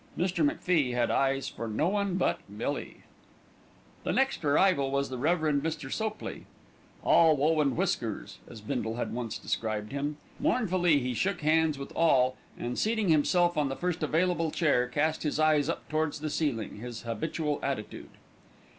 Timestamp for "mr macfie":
0.17-0.93